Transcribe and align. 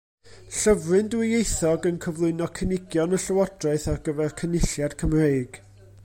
Llyfryn 0.59 1.09
dwyieithog 1.15 1.85
yn 1.89 1.99
cyflwyno 2.05 2.47
cynigion 2.61 3.13
y 3.17 3.19
Llywodraeth 3.25 3.85
ar 3.93 4.01
gyfer 4.07 4.33
Cynulliad 4.41 4.97
Cymreig. 5.03 5.61